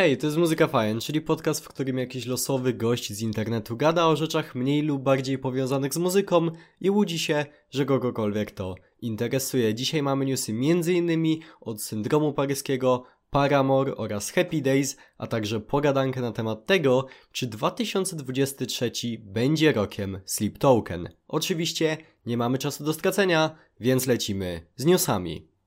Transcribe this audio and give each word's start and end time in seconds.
Hej, 0.00 0.18
to 0.18 0.26
jest 0.26 0.38
Muzyka 0.38 0.66
Fajen, 0.66 1.00
czyli 1.00 1.20
podcast, 1.20 1.64
w 1.64 1.68
którym 1.68 1.98
jakiś 1.98 2.26
losowy 2.26 2.74
gość 2.74 3.12
z 3.12 3.20
internetu 3.20 3.76
gada 3.76 4.06
o 4.06 4.16
rzeczach 4.16 4.54
mniej 4.54 4.82
lub 4.82 5.02
bardziej 5.02 5.38
powiązanych 5.38 5.94
z 5.94 5.96
muzyką 5.96 6.50
i 6.80 6.90
łudzi 6.90 7.18
się, 7.18 7.46
że 7.70 7.84
kogokolwiek 7.84 8.50
to 8.50 8.74
interesuje. 9.02 9.74
Dzisiaj 9.74 10.02
mamy 10.02 10.24
newsy 10.24 10.52
m.in. 10.52 11.40
od 11.60 11.82
syndromu 11.82 12.32
paryskiego, 12.32 13.04
Paramore 13.30 13.96
oraz 13.96 14.30
Happy 14.30 14.60
Days, 14.60 14.96
a 15.18 15.26
także 15.26 15.60
pogadankę 15.60 16.20
na 16.20 16.32
temat 16.32 16.66
tego, 16.66 17.06
czy 17.32 17.46
2023 17.46 18.92
będzie 19.20 19.72
rokiem 19.72 20.20
Sleep 20.24 20.58
Token. 20.58 21.08
Oczywiście 21.28 21.96
nie 22.26 22.36
mamy 22.36 22.58
czasu 22.58 22.84
do 22.84 22.92
stracenia, 22.92 23.56
więc 23.80 24.06
lecimy 24.06 24.66
z 24.76 24.84
newsami. 24.84 25.57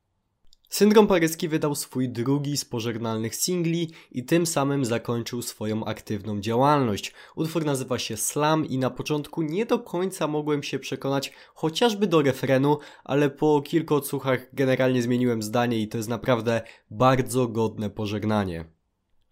Syndrom 0.71 1.07
paryski 1.07 1.47
wydał 1.47 1.75
swój 1.75 2.09
drugi 2.09 2.57
z 2.57 2.65
pożegnalnych 2.65 3.35
singli 3.35 3.91
i 4.11 4.25
tym 4.25 4.45
samym 4.45 4.85
zakończył 4.85 5.41
swoją 5.41 5.85
aktywną 5.85 6.41
działalność. 6.41 7.13
Utwór 7.35 7.65
nazywa 7.65 7.99
się 7.99 8.17
Slam 8.17 8.65
i 8.65 8.77
na 8.77 8.89
początku 8.89 9.41
nie 9.41 9.65
do 9.65 9.79
końca 9.79 10.27
mogłem 10.27 10.63
się 10.63 10.79
przekonać 10.79 11.33
chociażby 11.53 12.07
do 12.07 12.21
refrenu, 12.21 12.77
ale 13.03 13.29
po 13.29 13.61
kilku 13.61 13.95
odsłuchach 13.95 14.55
generalnie 14.55 15.01
zmieniłem 15.01 15.43
zdanie 15.43 15.79
i 15.81 15.87
to 15.87 15.97
jest 15.97 16.09
naprawdę 16.09 16.61
bardzo 16.91 17.47
godne 17.47 17.89
pożegnanie. 17.89 18.65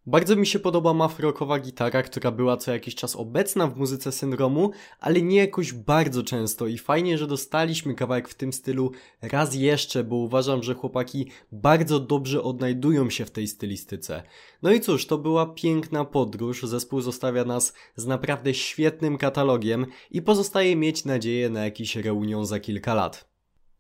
Bardzo 0.10 0.36
mi 0.36 0.48
się 0.48 0.60
podoba 0.60 0.94
mafrokowa 0.94 1.60
gitara, 1.60 2.04
która 2.04 2.32
była 2.32 2.58
co 2.58 2.72
jakiś 2.72 2.96
czas 2.96 3.16
obecna 3.16 3.68
w 3.68 3.78
muzyce 3.78 4.12
syndromu, 4.12 4.72
ale 5.00 5.22
nie 5.22 5.38
jakoś 5.38 5.74
bardzo 5.74 6.24
często 6.24 6.68
i 6.68 6.78
fajnie, 6.78 7.18
że 7.18 7.28
dostaliśmy 7.28 7.96
kawałek 7.96 8.30
w 8.30 8.36
tym 8.36 8.54
stylu 8.54 8.92
raz 9.22 9.56
jeszcze, 9.56 10.04
bo 10.04 10.16
uważam, 10.16 10.64
że 10.64 10.74
chłopaki 10.74 11.28
bardzo 11.52 12.00
dobrze 12.00 12.44
odnajdują 12.44 13.10
się 13.10 13.26
w 13.26 13.32
tej 13.32 13.48
stylistyce. 13.48 14.24
No 14.62 14.72
i 14.72 14.82
cóż, 14.82 15.08
to 15.08 15.18
była 15.18 15.46
piękna 15.46 16.06
podróż, 16.06 16.64
zespół 16.64 17.02
zostawia 17.02 17.46
nas 17.46 17.74
z 17.96 18.06
naprawdę 18.06 18.54
świetnym 18.54 19.18
katalogiem 19.18 19.86
i 20.12 20.22
pozostaje 20.22 20.76
mieć 20.76 21.06
nadzieję 21.06 21.50
na 21.50 21.64
jakiś 21.64 21.96
reunion 21.96 22.46
za 22.46 22.60
kilka 22.60 22.94
lat. 22.94 23.30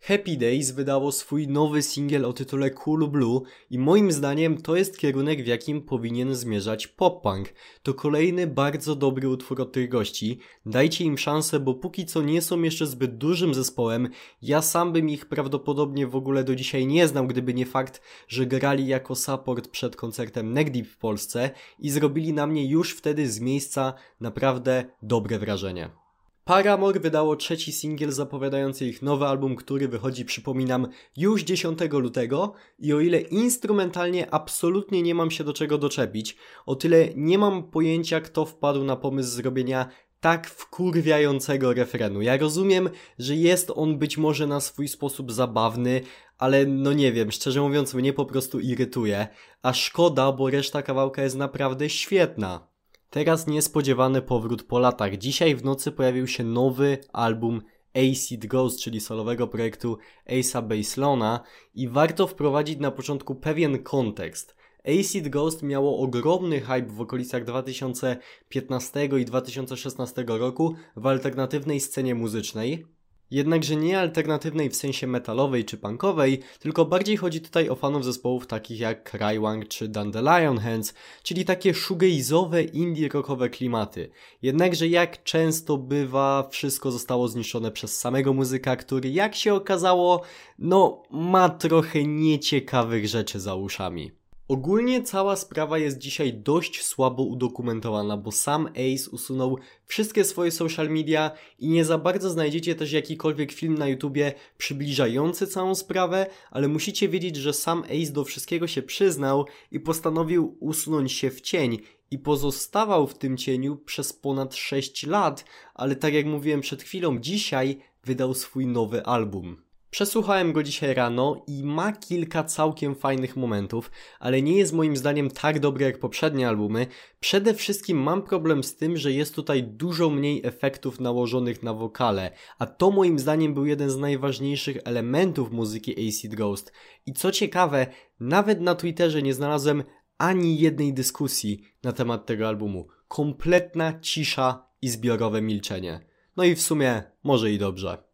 Happy 0.01 0.37
Days 0.37 0.71
wydało 0.71 1.11
swój 1.11 1.47
nowy 1.47 1.81
singiel 1.81 2.25
o 2.25 2.33
tytule 2.33 2.69
Cool 2.69 3.07
Blue 3.07 3.41
i 3.69 3.79
moim 3.79 4.11
zdaniem 4.11 4.61
to 4.61 4.75
jest 4.75 4.97
kierunek 4.97 5.43
w 5.43 5.47
jakim 5.47 5.81
powinien 5.81 6.35
zmierzać 6.35 6.87
pop-punk. 6.87 7.45
To 7.83 7.93
kolejny 7.93 8.47
bardzo 8.47 8.95
dobry 8.95 9.29
utwór 9.29 9.61
od 9.61 9.71
tych 9.71 9.89
gości. 9.89 10.39
Dajcie 10.65 11.03
im 11.03 11.17
szansę, 11.17 11.59
bo 11.59 11.73
póki 11.73 12.05
co 12.05 12.21
nie 12.21 12.41
są 12.41 12.61
jeszcze 12.61 12.87
zbyt 12.87 13.17
dużym 13.17 13.53
zespołem. 13.53 14.09
Ja 14.41 14.61
sam 14.61 14.93
bym 14.93 15.09
ich 15.09 15.25
prawdopodobnie 15.25 16.07
w 16.07 16.15
ogóle 16.15 16.43
do 16.43 16.55
dzisiaj 16.55 16.87
nie 16.87 17.07
znał, 17.07 17.27
gdyby 17.27 17.53
nie 17.53 17.65
fakt, 17.65 18.01
że 18.27 18.45
grali 18.45 18.87
jako 18.87 19.15
support 19.15 19.67
przed 19.67 19.95
koncertem 19.95 20.53
Neck 20.53 20.69
Deep 20.69 20.87
w 20.87 20.97
Polsce 20.97 21.49
i 21.79 21.89
zrobili 21.89 22.33
na 22.33 22.47
mnie 22.47 22.65
już 22.69 22.95
wtedy 22.95 23.31
z 23.31 23.39
miejsca 23.39 23.93
naprawdę 24.19 24.85
dobre 25.01 25.39
wrażenie. 25.39 26.08
Paramore 26.49 26.99
wydało 26.99 27.35
trzeci 27.35 27.71
singiel 27.71 28.11
zapowiadający 28.11 28.85
ich 28.85 29.01
nowy 29.01 29.25
album, 29.25 29.55
który 29.55 29.87
wychodzi, 29.87 30.25
przypominam, 30.25 30.87
już 31.17 31.43
10 31.43 31.79
lutego 31.91 32.53
i 32.79 32.93
o 32.93 32.99
ile 32.99 33.19
instrumentalnie 33.19 34.33
absolutnie 34.33 35.01
nie 35.01 35.15
mam 35.15 35.31
się 35.31 35.43
do 35.43 35.53
czego 35.53 35.77
doczepić, 35.77 36.37
o 36.65 36.75
tyle 36.75 37.09
nie 37.15 37.37
mam 37.37 37.63
pojęcia 37.63 38.21
kto 38.21 38.45
wpadł 38.45 38.83
na 38.83 38.95
pomysł 38.95 39.29
zrobienia 39.29 39.89
tak 40.19 40.47
wkurwiającego 40.47 41.73
refrenu. 41.73 42.21
Ja 42.21 42.37
rozumiem, 42.37 42.89
że 43.19 43.35
jest 43.35 43.71
on 43.75 43.97
być 43.97 44.17
może 44.17 44.47
na 44.47 44.59
swój 44.59 44.87
sposób 44.87 45.31
zabawny, 45.31 46.01
ale 46.37 46.65
no 46.65 46.93
nie 46.93 47.11
wiem, 47.11 47.31
szczerze 47.31 47.61
mówiąc 47.61 47.93
mnie 47.93 48.13
po 48.13 48.25
prostu 48.25 48.59
irytuje, 48.59 49.27
a 49.61 49.73
szkoda, 49.73 50.31
bo 50.31 50.49
reszta 50.49 50.81
kawałka 50.81 51.23
jest 51.23 51.35
naprawdę 51.35 51.89
świetna. 51.89 52.68
Teraz 53.09 53.47
niespodziewany 53.47 54.21
powrót 54.21 54.63
po 54.63 54.79
latach. 54.79 55.17
Dzisiaj 55.17 55.55
w 55.55 55.63
nocy 55.63 55.91
pojawił 55.91 56.27
się 56.27 56.43
nowy 56.43 56.97
album 57.13 57.61
Acid 57.95 58.45
Ghost, 58.45 58.79
czyli 58.79 58.99
solowego 58.99 59.47
projektu 59.47 59.97
Ace'a 60.27 60.67
Baselona 60.67 61.39
i 61.75 61.87
warto 61.87 62.27
wprowadzić 62.27 62.79
na 62.79 62.91
początku 62.91 63.35
pewien 63.35 63.83
kontekst. 63.83 64.55
Acid 64.99 65.29
Ghost 65.29 65.63
miało 65.63 65.99
ogromny 65.99 66.61
hype 66.61 66.87
w 66.87 67.01
okolicach 67.01 67.45
2015 67.45 69.05
i 69.05 69.25
2016 69.25 70.25
roku 70.27 70.75
w 70.95 71.07
alternatywnej 71.07 71.79
scenie 71.79 72.15
muzycznej, 72.15 72.85
Jednakże 73.31 73.75
nie 73.75 73.99
alternatywnej 73.99 74.69
w 74.69 74.75
sensie 74.75 75.07
metalowej 75.07 75.65
czy 75.65 75.77
punkowej, 75.77 76.39
tylko 76.59 76.85
bardziej 76.85 77.17
chodzi 77.17 77.41
tutaj 77.41 77.69
o 77.69 77.75
fanów 77.75 78.05
zespołów 78.05 78.47
takich 78.47 78.79
jak 78.79 79.03
Krywang 79.03 79.67
czy 79.67 79.87
Dandelion 79.87 80.57
Hands, 80.57 80.93
czyli 81.23 81.45
takie 81.45 81.73
shoegaze'owe, 81.73 82.73
indie 82.73 83.09
rockowe 83.09 83.49
klimaty. 83.49 84.09
Jednakże 84.41 84.87
jak 84.87 85.23
często 85.23 85.77
bywa, 85.77 86.47
wszystko 86.51 86.91
zostało 86.91 87.27
zniszczone 87.27 87.71
przez 87.71 87.97
samego 87.97 88.33
muzyka, 88.33 88.75
który 88.75 89.09
jak 89.09 89.35
się 89.35 89.53
okazało, 89.53 90.21
no 90.59 91.03
ma 91.11 91.49
trochę 91.49 92.03
nieciekawych 92.03 93.07
rzeczy 93.07 93.39
za 93.39 93.55
uszami. 93.55 94.18
Ogólnie 94.49 95.03
cała 95.03 95.35
sprawa 95.35 95.77
jest 95.77 95.97
dzisiaj 95.97 96.33
dość 96.33 96.83
słabo 96.83 97.23
udokumentowana, 97.23 98.17
bo 98.17 98.31
sam 98.31 98.67
Ace 98.67 99.09
usunął 99.11 99.57
wszystkie 99.85 100.23
swoje 100.23 100.51
social 100.51 100.89
media 100.89 101.31
i 101.59 101.69
nie 101.69 101.85
za 101.85 101.97
bardzo 101.97 102.29
znajdziecie 102.29 102.75
też 102.75 102.91
jakikolwiek 102.91 103.51
film 103.51 103.77
na 103.77 103.87
YouTubie 103.87 104.33
przybliżający 104.57 105.47
całą 105.47 105.75
sprawę, 105.75 106.27
ale 106.51 106.67
musicie 106.67 107.09
wiedzieć, 107.09 107.35
że 107.35 107.53
sam 107.53 107.83
Ace 107.83 108.11
do 108.11 108.23
wszystkiego 108.23 108.67
się 108.67 108.81
przyznał 108.81 109.45
i 109.71 109.79
postanowił 109.79 110.57
usunąć 110.59 111.11
się 111.11 111.29
w 111.29 111.41
cień 111.41 111.77
i 112.11 112.19
pozostawał 112.19 113.07
w 113.07 113.17
tym 113.17 113.37
cieniu 113.37 113.77
przez 113.77 114.13
ponad 114.13 114.55
6 114.55 115.05
lat, 115.05 115.45
ale 115.73 115.95
tak 115.95 116.13
jak 116.13 116.25
mówiłem 116.25 116.61
przed 116.61 116.83
chwilą, 116.83 117.19
dzisiaj 117.19 117.79
wydał 118.03 118.33
swój 118.33 118.67
nowy 118.67 119.05
album. 119.05 119.68
Przesłuchałem 119.91 120.53
go 120.53 120.63
dzisiaj 120.63 120.93
rano 120.93 121.43
i 121.47 121.63
ma 121.63 121.91
kilka 121.91 122.43
całkiem 122.43 122.95
fajnych 122.95 123.35
momentów, 123.35 123.91
ale 124.19 124.41
nie 124.41 124.57
jest 124.57 124.73
moim 124.73 124.97
zdaniem 124.97 125.29
tak 125.29 125.59
dobry 125.59 125.85
jak 125.85 125.99
poprzednie 125.99 126.47
albumy. 126.47 126.87
Przede 127.19 127.53
wszystkim 127.53 127.97
mam 127.97 128.21
problem 128.21 128.63
z 128.63 128.75
tym, 128.75 128.97
że 128.97 129.11
jest 129.11 129.35
tutaj 129.35 129.63
dużo 129.63 130.09
mniej 130.09 130.41
efektów 130.45 130.99
nałożonych 130.99 131.63
na 131.63 131.73
wokale, 131.73 132.31
a 132.59 132.65
to 132.65 132.91
moim 132.91 133.19
zdaniem 133.19 133.53
był 133.53 133.65
jeden 133.65 133.89
z 133.89 133.97
najważniejszych 133.97 134.77
elementów 134.85 135.51
muzyki 135.51 136.07
Acid 136.07 136.35
Ghost. 136.35 136.73
I 137.05 137.13
co 137.13 137.31
ciekawe, 137.31 137.87
nawet 138.19 138.61
na 138.61 138.75
Twitterze 138.75 139.21
nie 139.21 139.33
znalazłem 139.33 139.83
ani 140.17 140.59
jednej 140.59 140.93
dyskusji 140.93 141.61
na 141.83 141.93
temat 141.93 142.25
tego 142.25 142.47
albumu. 142.47 142.87
Kompletna 143.07 143.99
cisza 143.99 144.69
i 144.81 144.89
zbiorowe 144.89 145.41
milczenie. 145.41 145.99
No 146.37 146.43
i 146.43 146.55
w 146.55 146.61
sumie 146.61 147.03
może 147.23 147.51
i 147.51 147.57
dobrze. 147.57 148.08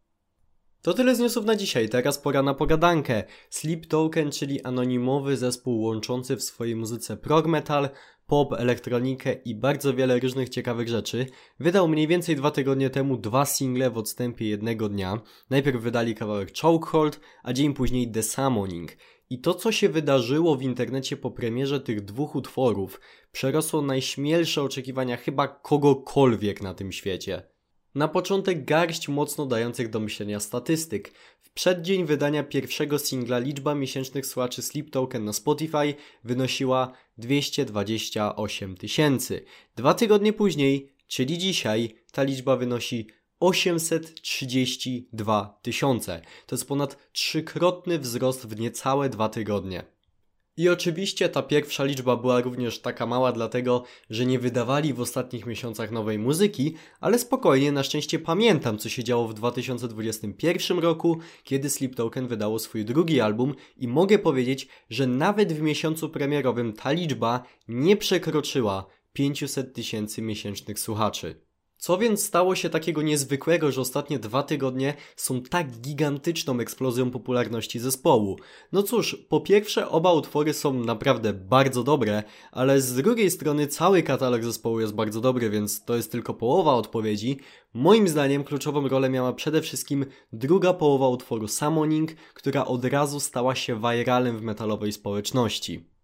To 0.86 0.94
tyle 0.94 1.16
z 1.16 1.20
newsów 1.20 1.46
na 1.46 1.56
dzisiaj, 1.56 1.90
teraz 1.90 2.18
pora 2.18 2.44
na 2.44 2.54
pogadankę. 2.54 3.24
Sleep 3.50 3.86
Token, 3.86 4.32
czyli 4.32 4.64
anonimowy 4.64 5.38
zespół 5.38 5.82
łączący 5.82 6.36
w 6.36 6.44
swojej 6.44 6.76
muzyce 6.76 7.18
prog 7.18 7.48
metal, 7.48 7.90
pop, 8.28 8.54
elektronikę 8.54 9.34
i 9.34 9.56
bardzo 9.56 9.94
wiele 9.94 10.20
różnych 10.20 10.50
ciekawych 10.50 10.88
rzeczy, 10.88 11.26
wydał 11.60 11.88
mniej 11.88 12.08
więcej 12.08 12.36
dwa 12.36 12.52
tygodnie 12.52 12.90
temu 12.90 13.18
dwa 13.18 13.46
single 13.46 13.90
w 13.90 13.98
odstępie 13.98 14.50
jednego 14.50 14.90
dnia. 14.90 15.22
Najpierw 15.50 15.82
wydali 15.82 16.16
kawałek 16.16 16.58
Chokehold, 16.62 17.20
a 17.44 17.54
dzień 17.54 17.74
później 17.74 18.12
The 18.12 18.24
Summoning. 18.24 18.92
I 19.30 19.42
to, 19.42 19.54
co 19.54 19.72
się 19.72 19.90
wydarzyło 19.90 20.56
w 20.56 20.62
internecie 20.62 21.18
po 21.18 21.32
premierze 21.32 21.80
tych 21.80 22.06
dwóch 22.06 22.36
utworów, 22.36 23.00
przerosło 23.32 23.82
najśmielsze 23.82 24.64
oczekiwania 24.64 25.18
chyba 25.18 25.48
kogokolwiek 25.48 26.62
na 26.62 26.74
tym 26.74 26.92
świecie. 26.92 27.55
Na 27.96 28.08
początek 28.08 28.66
garść 28.66 29.08
mocno 29.08 29.46
dających 29.46 29.90
do 29.90 30.00
myślenia 30.00 30.40
statystyk. 30.40 31.14
W 31.42 31.50
przeddzień 31.50 32.06
wydania 32.06 32.44
pierwszego 32.44 33.00
singla 33.00 33.40
liczba 33.40 33.76
miesięcznych 33.76 34.26
słuchaczy 34.26 34.62
Sleep 34.62 34.90
Token 34.90 35.26
na 35.26 35.34
Spotify 35.34 35.94
wynosiła 36.24 36.92
228 37.18 38.78
tysięcy. 38.78 39.46
Dwa 39.76 39.94
tygodnie 39.94 40.34
później, 40.34 40.90
czyli 41.08 41.38
dzisiaj, 41.38 41.96
ta 42.12 42.24
liczba 42.24 42.56
wynosi 42.56 43.08
832 43.40 45.60
tysiące. 45.62 46.22
To 46.46 46.56
jest 46.56 46.68
ponad 46.68 47.12
trzykrotny 47.12 48.00
wzrost 48.00 48.48
w 48.48 48.60
niecałe 48.60 49.10
dwa 49.10 49.30
tygodnie. 49.30 49.95
I 50.58 50.70
oczywiście 50.70 51.30
ta 51.30 51.42
pierwsza 51.42 51.84
liczba 51.84 52.18
była 52.18 52.42
również 52.42 52.80
taka 52.80 53.06
mała, 53.06 53.32
dlatego 53.32 53.84
że 54.10 54.26
nie 54.26 54.40
wydawali 54.40 54.94
w 54.94 55.00
ostatnich 55.00 55.46
miesiącach 55.46 55.92
nowej 55.92 56.20
muzyki, 56.20 56.76
ale 57.00 57.20
spokojnie, 57.20 57.72
na 57.72 57.84
szczęście 57.84 58.20
pamiętam, 58.20 58.78
co 58.78 58.90
się 58.90 59.04
działo 59.04 59.28
w 59.28 59.34
2021 59.34 60.80
roku, 60.80 61.20
kiedy 61.44 61.70
Sleep 61.70 61.96
Token 61.96 62.28
wydało 62.28 62.60
swój 62.60 62.86
drugi 62.86 63.22
album 63.22 63.56
i 63.78 63.88
mogę 63.88 64.20
powiedzieć, 64.20 64.68
że 64.90 65.08
nawet 65.08 65.54
w 65.54 65.62
miesiącu 65.62 66.10
premierowym 66.10 66.74
ta 66.74 66.92
liczba 66.92 67.44
nie 67.68 67.98
przekroczyła 67.98 68.86
500 69.14 69.74
tysięcy 69.74 70.22
miesięcznych 70.22 70.80
słuchaczy. 70.80 71.45
Co 71.86 71.98
więc 71.98 72.24
stało 72.24 72.56
się 72.56 72.70
takiego 72.70 73.02
niezwykłego, 73.02 73.72
że 73.72 73.82
ostatnie 73.82 74.20
dwa 74.20 74.44
tygodnie 74.44 74.94
są 75.16 75.42
tak 75.42 75.72
gigantyczną 75.72 76.60
eksplozją 76.60 77.12
popularności 77.12 77.80
zespołu? 77.80 78.40
No 78.72 78.84
cóż, 78.84 79.16
po 79.30 79.42
pierwsze 79.42 79.90
oba 79.90 80.14
utwory 80.14 80.54
są 80.54 80.74
naprawdę 80.74 81.34
bardzo 81.34 81.84
dobre, 81.84 82.24
ale 82.52 82.82
z 82.82 82.94
drugiej 82.94 83.32
strony 83.32 83.68
cały 83.68 84.04
katalog 84.04 84.44
zespołu 84.44 84.80
jest 84.80 84.94
bardzo 84.94 85.22
dobry, 85.22 85.50
więc 85.50 85.84
to 85.84 85.96
jest 85.96 86.12
tylko 86.12 86.34
połowa 86.34 86.74
odpowiedzi. 86.74 87.40
Moim 87.74 88.08
zdaniem 88.08 88.44
kluczową 88.44 88.88
rolę 88.88 89.10
miała 89.10 89.34
przede 89.34 89.62
wszystkim 89.62 90.06
druga 90.34 90.74
połowa 90.74 91.08
utworu 91.08 91.48
Summoning, 91.48 92.16
która 92.34 92.66
od 92.66 92.86
razu 92.86 93.20
stała 93.20 93.56
się 93.56 93.82
viralem 93.82 94.38
w 94.38 94.42
metalowej 94.42 94.92
społeczności. 94.92 95.96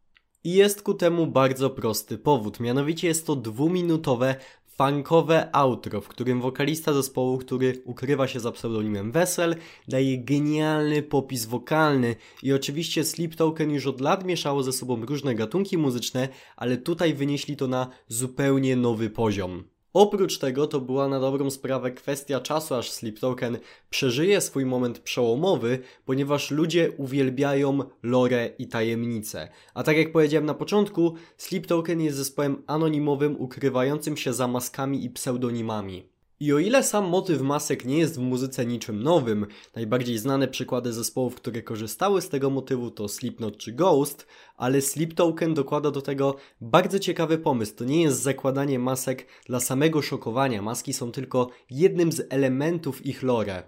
I 0.43 0.53
jest 0.53 0.81
ku 0.81 0.93
temu 0.93 1.27
bardzo 1.27 1.69
prosty 1.69 2.17
powód, 2.17 2.59
mianowicie 2.59 3.07
jest 3.07 3.27
to 3.27 3.35
dwuminutowe 3.35 4.35
funkowe 4.81 5.49
outro, 5.55 6.01
w 6.01 6.07
którym 6.07 6.41
wokalista 6.41 6.93
zespołu, 6.93 7.37
który 7.37 7.81
ukrywa 7.85 8.27
się 8.27 8.39
za 8.39 8.51
pseudonimem 8.51 9.11
Wesel, 9.11 9.55
daje 9.87 10.17
genialny 10.17 11.03
popis 11.03 11.45
wokalny 11.45 12.15
i 12.43 12.53
oczywiście 12.53 13.03
Sleep 13.03 13.35
Token 13.35 13.71
już 13.71 13.87
od 13.87 14.01
lat 14.01 14.25
mieszało 14.25 14.63
ze 14.63 14.71
sobą 14.71 15.05
różne 15.05 15.35
gatunki 15.35 15.77
muzyczne, 15.77 16.29
ale 16.55 16.77
tutaj 16.77 17.13
wynieśli 17.13 17.57
to 17.57 17.67
na 17.67 17.87
zupełnie 18.07 18.75
nowy 18.75 19.09
poziom. 19.09 19.63
Oprócz 19.93 20.37
tego 20.37 20.67
to 20.67 20.81
była 20.81 21.07
na 21.07 21.19
dobrą 21.19 21.49
sprawę 21.49 21.91
kwestia 21.91 22.39
czasu, 22.39 22.75
aż 22.75 22.91
Sleep 22.91 23.19
Token 23.19 23.57
przeżyje 23.89 24.41
swój 24.41 24.65
moment 24.65 24.99
przełomowy, 24.99 25.79
ponieważ 26.05 26.51
ludzie 26.51 26.91
uwielbiają 26.97 27.79
lore 28.03 28.49
i 28.59 28.67
tajemnice. 28.67 29.49
A 29.73 29.83
tak 29.83 29.97
jak 29.97 30.11
powiedziałem 30.11 30.45
na 30.45 30.53
początku, 30.53 31.15
Sleep 31.37 31.67
Token 31.67 32.01
jest 32.01 32.17
zespołem 32.17 32.63
anonimowym 32.67 33.41
ukrywającym 33.41 34.17
się 34.17 34.33
za 34.33 34.47
maskami 34.47 35.05
i 35.05 35.09
pseudonimami. 35.09 36.10
I 36.41 36.53
o 36.53 36.59
ile 36.59 36.83
sam 36.83 37.05
motyw 37.09 37.41
masek 37.41 37.85
nie 37.85 37.97
jest 37.97 38.15
w 38.15 38.21
muzyce 38.21 38.65
niczym 38.65 39.03
nowym, 39.03 39.47
najbardziej 39.75 40.17
znane 40.17 40.47
przykłady 40.47 40.93
zespołów, 40.93 41.35
które 41.35 41.61
korzystały 41.61 42.21
z 42.21 42.29
tego 42.29 42.49
motywu 42.49 42.91
to 42.91 43.07
Slipknot 43.07 43.57
czy 43.57 43.71
Ghost, 43.71 44.27
ale 44.57 44.81
Sleep 44.81 45.13
Token 45.13 45.53
dokłada 45.53 45.91
do 45.91 46.01
tego 46.01 46.35
bardzo 46.61 46.99
ciekawy 46.99 47.37
pomysł. 47.37 47.75
To 47.75 47.85
nie 47.85 48.01
jest 48.01 48.21
zakładanie 48.21 48.79
masek 48.79 49.27
dla 49.45 49.59
samego 49.59 50.01
szokowania, 50.01 50.61
maski 50.61 50.93
są 50.93 51.11
tylko 51.11 51.49
jednym 51.69 52.11
z 52.11 52.21
elementów 52.29 53.05
ich 53.05 53.23
lore. 53.23 53.63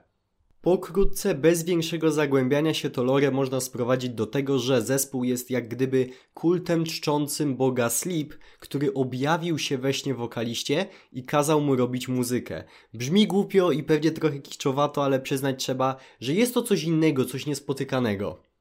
Pokrótce, 0.63 1.35
bez 1.35 1.63
większego 1.63 2.11
zagłębiania 2.11 2.73
się 2.73 2.89
to 2.89 3.03
lore 3.03 3.31
można 3.31 3.59
sprowadzić 3.59 4.09
do 4.09 4.27
tego, 4.27 4.59
że 4.59 4.81
zespół 4.81 5.23
jest 5.23 5.51
jak 5.51 5.67
gdyby 5.67 6.09
kultem 6.33 6.85
czczącym 6.85 7.55
boga 7.55 7.89
Sleep, 7.89 8.33
który 8.59 8.93
objawił 8.93 9.59
się 9.59 9.77
we 9.77 9.93
śnie 9.93 10.13
wokaliście 10.13 10.85
i 11.11 11.23
kazał 11.23 11.61
mu 11.61 11.75
robić 11.75 12.07
muzykę. 12.07 12.63
Brzmi 12.93 13.27
głupio 13.27 13.71
i 13.71 13.83
pewnie 13.83 14.11
trochę 14.11 14.39
kiczowato, 14.39 15.03
ale 15.03 15.19
przyznać 15.19 15.63
trzeba, 15.63 15.95
że 16.19 16.33
jest 16.33 16.53
to 16.53 16.61
coś 16.61 16.83
innego, 16.83 17.25
coś 17.25 17.45
niespotykanego. 17.45 18.52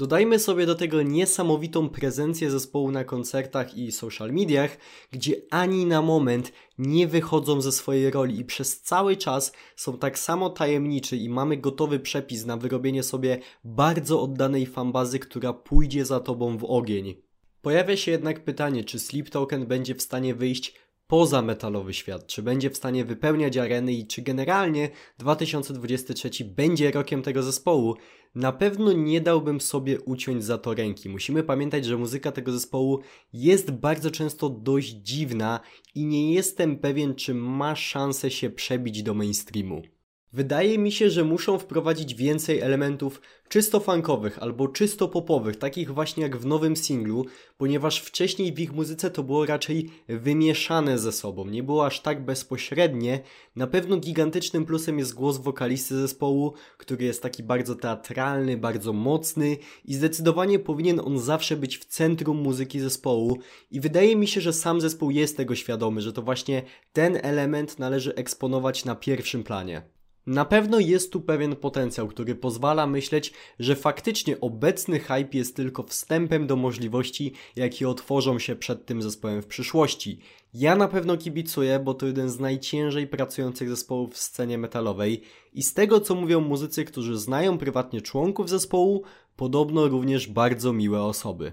Dodajmy 0.00 0.38
sobie 0.38 0.66
do 0.66 0.74
tego 0.74 1.02
niesamowitą 1.02 1.88
prezencję 1.88 2.50
zespołu 2.50 2.90
na 2.90 3.04
koncertach 3.04 3.76
i 3.76 3.92
social 3.92 4.32
mediach, 4.32 4.76
gdzie 5.10 5.34
ani 5.50 5.86
na 5.86 6.02
moment 6.02 6.52
nie 6.78 7.06
wychodzą 7.06 7.60
ze 7.60 7.72
swojej 7.72 8.10
roli 8.10 8.40
i 8.40 8.44
przez 8.44 8.80
cały 8.80 9.16
czas 9.16 9.52
są 9.76 9.98
tak 9.98 10.18
samo 10.18 10.50
tajemniczy 10.50 11.16
i 11.16 11.28
mamy 11.28 11.56
gotowy 11.56 11.98
przepis 11.98 12.46
na 12.46 12.56
wyrobienie 12.56 13.02
sobie 13.02 13.38
bardzo 13.64 14.22
oddanej 14.22 14.66
fanbazy, 14.66 15.18
która 15.18 15.52
pójdzie 15.52 16.04
za 16.04 16.20
tobą 16.20 16.58
w 16.58 16.64
ogień. 16.64 17.14
Pojawia 17.62 17.96
się 17.96 18.10
jednak 18.10 18.44
pytanie, 18.44 18.84
czy 18.84 18.98
Sleep 18.98 19.30
Token 19.30 19.66
będzie 19.66 19.94
w 19.94 20.02
stanie 20.02 20.34
wyjść 20.34 20.74
poza 21.10 21.42
metalowy 21.42 21.94
świat, 21.94 22.26
czy 22.26 22.42
będzie 22.42 22.70
w 22.70 22.76
stanie 22.76 23.04
wypełniać 23.04 23.56
areny 23.56 23.92
i 23.92 24.06
czy 24.06 24.22
generalnie 24.22 24.90
2023 25.18 26.44
będzie 26.44 26.90
rokiem 26.90 27.22
tego 27.22 27.42
zespołu, 27.42 27.96
na 28.34 28.52
pewno 28.52 28.92
nie 28.92 29.20
dałbym 29.20 29.60
sobie 29.60 30.00
uciąć 30.00 30.44
za 30.44 30.58
to 30.58 30.74
ręki. 30.74 31.08
Musimy 31.08 31.42
pamiętać, 31.42 31.84
że 31.84 31.96
muzyka 31.96 32.32
tego 32.32 32.52
zespołu 32.52 33.00
jest 33.32 33.70
bardzo 33.70 34.10
często 34.10 34.48
dość 34.48 34.88
dziwna 34.88 35.60
i 35.94 36.06
nie 36.06 36.34
jestem 36.34 36.78
pewien, 36.78 37.14
czy 37.14 37.34
ma 37.34 37.76
szansę 37.76 38.30
się 38.30 38.50
przebić 38.50 39.02
do 39.02 39.14
mainstreamu. 39.14 39.82
Wydaje 40.32 40.78
mi 40.78 40.92
się, 40.92 41.10
że 41.10 41.24
muszą 41.24 41.58
wprowadzić 41.58 42.14
więcej 42.14 42.60
elementów 42.60 43.20
czysto 43.48 43.80
funkowych 43.80 44.38
albo 44.38 44.68
czysto 44.68 45.08
popowych, 45.08 45.56
takich 45.56 45.94
właśnie 45.94 46.22
jak 46.22 46.36
w 46.36 46.46
nowym 46.46 46.76
singlu, 46.76 47.26
ponieważ 47.56 48.00
wcześniej 48.00 48.52
w 48.52 48.60
ich 48.60 48.72
muzyce 48.72 49.10
to 49.10 49.22
było 49.22 49.46
raczej 49.46 49.90
wymieszane 50.08 50.98
ze 50.98 51.12
sobą, 51.12 51.46
nie 51.46 51.62
było 51.62 51.86
aż 51.86 52.00
tak 52.00 52.24
bezpośrednie. 52.24 53.20
Na 53.56 53.66
pewno 53.66 53.96
gigantycznym 53.96 54.66
plusem 54.66 54.98
jest 54.98 55.14
głos 55.14 55.38
wokalisty 55.38 55.96
zespołu, 55.96 56.54
który 56.78 57.04
jest 57.04 57.22
taki 57.22 57.42
bardzo 57.42 57.74
teatralny, 57.74 58.56
bardzo 58.56 58.92
mocny 58.92 59.56
i 59.84 59.94
zdecydowanie 59.94 60.58
powinien 60.58 61.00
on 61.00 61.18
zawsze 61.18 61.56
być 61.56 61.78
w 61.78 61.84
centrum 61.84 62.36
muzyki 62.36 62.80
zespołu 62.80 63.38
i 63.70 63.80
wydaje 63.80 64.16
mi 64.16 64.26
się, 64.26 64.40
że 64.40 64.52
sam 64.52 64.80
zespół 64.80 65.10
jest 65.10 65.36
tego 65.36 65.54
świadomy, 65.54 66.00
że 66.00 66.12
to 66.12 66.22
właśnie 66.22 66.62
ten 66.92 67.18
element 67.22 67.78
należy 67.78 68.14
eksponować 68.14 68.84
na 68.84 68.94
pierwszym 68.94 69.44
planie. 69.44 69.99
Na 70.26 70.44
pewno 70.44 70.80
jest 70.80 71.12
tu 71.12 71.20
pewien 71.20 71.56
potencjał, 71.56 72.08
który 72.08 72.34
pozwala 72.34 72.86
myśleć, 72.86 73.32
że 73.58 73.76
faktycznie 73.76 74.40
obecny 74.40 74.98
hype 74.98 75.28
jest 75.32 75.56
tylko 75.56 75.82
wstępem 75.82 76.46
do 76.46 76.56
możliwości, 76.56 77.32
jakie 77.56 77.88
otworzą 77.88 78.38
się 78.38 78.56
przed 78.56 78.86
tym 78.86 79.02
zespołem 79.02 79.42
w 79.42 79.46
przyszłości. 79.46 80.18
Ja 80.54 80.76
na 80.76 80.88
pewno 80.88 81.16
kibicuję, 81.16 81.78
bo 81.78 81.94
to 81.94 82.06
jeden 82.06 82.28
z 82.28 82.40
najciężej 82.40 83.06
pracujących 83.06 83.68
zespołów 83.68 84.14
w 84.14 84.18
scenie 84.18 84.58
metalowej 84.58 85.22
i 85.52 85.62
z 85.62 85.74
tego 85.74 86.00
co 86.00 86.14
mówią 86.14 86.40
muzycy, 86.40 86.84
którzy 86.84 87.18
znają 87.18 87.58
prywatnie 87.58 88.00
członków 88.00 88.48
zespołu, 88.48 89.02
podobno 89.36 89.88
również 89.88 90.28
bardzo 90.28 90.72
miłe 90.72 91.02
osoby. 91.02 91.52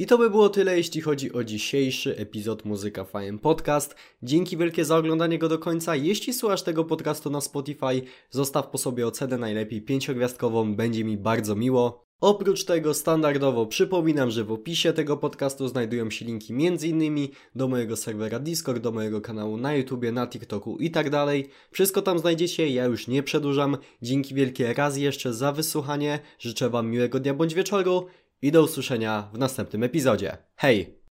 I 0.00 0.06
to 0.06 0.18
by 0.18 0.30
było 0.30 0.48
tyle, 0.48 0.76
jeśli 0.76 1.00
chodzi 1.00 1.32
o 1.32 1.44
dzisiejszy 1.44 2.16
epizod 2.16 2.64
Muzyka 2.64 3.04
Fajem 3.04 3.38
Podcast. 3.38 3.94
Dzięki 4.22 4.56
wielkie 4.56 4.84
za 4.84 4.96
oglądanie 4.96 5.38
go 5.38 5.48
do 5.48 5.58
końca. 5.58 5.96
Jeśli 5.96 6.32
słuchasz 6.32 6.62
tego 6.62 6.84
podcastu 6.84 7.30
na 7.30 7.40
Spotify, 7.40 8.02
zostaw 8.30 8.70
po 8.70 8.78
sobie 8.78 9.06
ocenę 9.06 9.38
najlepiej 9.38 9.82
pięciogwiazdkową, 9.82 10.74
będzie 10.74 11.04
mi 11.04 11.16
bardzo 11.16 11.56
miło. 11.56 12.08
Oprócz 12.20 12.64
tego 12.64 12.94
standardowo 12.94 13.66
przypominam, 13.66 14.30
że 14.30 14.44
w 14.44 14.52
opisie 14.52 14.92
tego 14.92 15.16
podcastu 15.16 15.68
znajdują 15.68 16.10
się 16.10 16.24
linki 16.24 16.52
m.in. 16.52 17.28
do 17.54 17.68
mojego 17.68 17.96
serwera 17.96 18.38
Discord, 18.38 18.82
do 18.82 18.92
mojego 18.92 19.20
kanału 19.20 19.56
na 19.56 19.74
YouTubie, 19.74 20.12
na 20.12 20.26
TikToku 20.26 20.76
i 20.76 20.90
tak 20.90 21.10
dalej. 21.10 21.48
Wszystko 21.70 22.02
tam 22.02 22.18
znajdziecie, 22.18 22.68
ja 22.68 22.84
już 22.84 23.08
nie 23.08 23.22
przedłużam. 23.22 23.76
Dzięki 24.02 24.34
wielkie 24.34 24.74
raz 24.74 24.96
jeszcze 24.96 25.34
za 25.34 25.52
wysłuchanie. 25.52 26.18
Życzę 26.38 26.70
Wam 26.70 26.90
miłego 26.90 27.20
dnia 27.20 27.34
bądź 27.34 27.54
wieczoru 27.54 28.06
i 28.42 28.52
do 28.52 28.62
usłyszenia 28.62 29.30
w 29.32 29.38
następnym 29.38 29.82
epizodzie. 29.82 30.38
Hej! 30.56 30.97